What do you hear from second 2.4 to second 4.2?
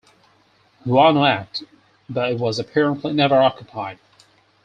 apparently never occupied.